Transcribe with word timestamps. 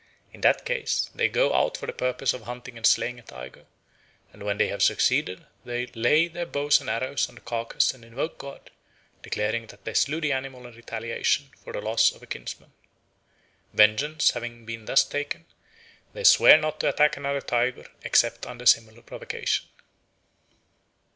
In 0.33 0.41
that 0.41 0.65
case 0.65 1.11
they 1.13 1.29
go 1.29 1.53
out 1.53 1.77
for 1.77 1.85
the 1.85 1.93
purpose 1.93 2.33
of 2.33 2.41
hunting 2.41 2.75
and 2.75 2.87
slaying 2.87 3.19
a 3.19 3.21
tiger; 3.21 3.67
and 4.33 4.41
when 4.41 4.57
they 4.57 4.67
have 4.67 4.81
succeeded 4.81 5.45
they 5.63 5.85
lay 5.93 6.27
their 6.27 6.47
bows 6.47 6.81
and 6.81 6.89
arrows 6.89 7.29
on 7.29 7.35
the 7.35 7.41
carcase 7.41 7.93
and 7.93 8.03
invoke 8.03 8.39
God, 8.39 8.71
declaring 9.21 9.67
that 9.67 9.85
they 9.85 9.93
slew 9.93 10.19
the 10.19 10.31
animal 10.31 10.65
in 10.65 10.73
retaliation 10.73 11.51
for 11.63 11.71
the 11.71 11.81
loss 11.81 12.11
of 12.11 12.23
a 12.23 12.25
kinsman. 12.25 12.73
Vengeance 13.73 14.31
having 14.31 14.65
been 14.65 14.85
thus 14.85 15.03
taken, 15.03 15.45
they 16.13 16.23
swear 16.23 16.57
not 16.57 16.79
to 16.79 16.89
attack 16.89 17.15
another 17.15 17.39
tiger 17.39 17.85
except 18.01 18.47
under 18.47 18.65
similar 18.65 19.03
provocation. 19.03 19.67